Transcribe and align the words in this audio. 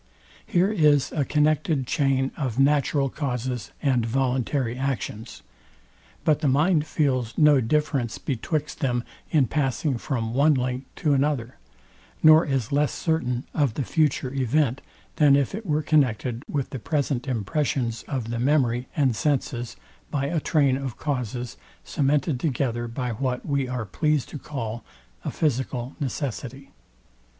Here 0.47 0.71
is 0.71 1.11
a 1.11 1.23
connected 1.23 1.85
chain 1.85 2.31
of 2.35 2.57
natural 2.57 3.07
causes 3.07 3.71
and 3.83 4.03
voluntary 4.03 4.75
actions; 4.75 5.43
but 6.25 6.39
the 6.39 6.47
mind 6.47 6.87
feels 6.87 7.37
no 7.37 7.61
difference 7.61 8.17
betwixt 8.17 8.79
them 8.79 9.03
in 9.29 9.45
passing 9.45 9.99
from 9.99 10.33
one 10.33 10.55
link 10.55 10.85
to 10.95 11.13
another; 11.13 11.57
nor 12.23 12.43
is 12.47 12.71
less 12.71 12.91
certain 12.91 13.43
of 13.53 13.75
the 13.75 13.83
future 13.83 14.33
event 14.33 14.81
than 15.17 15.35
if 15.35 15.53
it 15.53 15.67
were 15.67 15.83
connected 15.83 16.41
with 16.49 16.71
the 16.71 16.79
present 16.79 17.27
impressions 17.27 18.01
of 18.07 18.31
the 18.31 18.39
memory 18.39 18.87
and 18.95 19.15
senses 19.15 19.75
by 20.09 20.25
a 20.25 20.39
train 20.39 20.77
of 20.77 20.97
causes 20.97 21.57
cemented 21.83 22.39
together 22.39 22.87
by 22.87 23.11
what 23.11 23.45
we 23.45 23.67
are 23.67 23.85
pleased 23.85 24.29
to 24.29 24.39
call 24.39 24.83
a 25.23 25.29
physical 25.29 25.95
necessity. 25.99 26.71